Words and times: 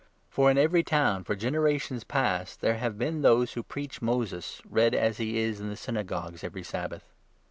For 0.31 0.49
in 0.49 0.55
21 0.55 0.63
every 0.63 0.83
town, 0.83 1.23
for 1.23 1.35
generations 1.35 2.03
past, 2.03 2.61
there 2.61 2.77
have 2.79 2.97
been 2.97 3.21
those 3.21 3.53
who 3.53 3.61
preach 3.61 4.01
Moses, 4.01 4.59
read 4.67 4.95
as 4.95 5.17
he 5.17 5.37
is 5.37 5.59
in 5.59 5.69
the 5.69 5.77
Synagogues 5.77 6.43
every 6.43 6.63
Sabbath." 6.63 7.03